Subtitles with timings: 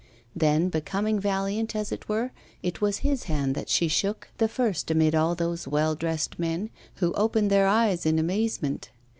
[0.35, 2.31] Then, becoming valiant, as it were,
[2.63, 6.71] it was his hand that she shook the first amid all those well dressed men,
[6.95, 8.89] who opened their eyes in amazement.